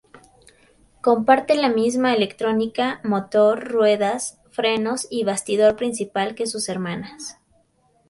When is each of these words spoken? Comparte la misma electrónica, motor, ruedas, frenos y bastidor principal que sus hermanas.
Comparte 1.01 1.53
la 1.53 1.69
misma 1.69 2.15
electrónica, 2.15 3.01
motor, 3.03 3.69
ruedas, 3.71 4.41
frenos 4.49 5.05
y 5.11 5.25
bastidor 5.25 5.75
principal 5.75 6.33
que 6.33 6.47
sus 6.47 6.69
hermanas. 6.69 7.37